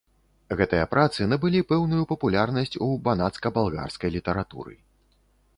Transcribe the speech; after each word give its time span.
Гэтыя 0.61 0.85
працы 0.93 1.27
набылі 1.33 1.61
пэўную 1.73 2.03
папулярнасць 2.13 2.79
у 2.87 2.89
банацка-балгарскай 3.09 4.09
літаратуры. 4.17 4.73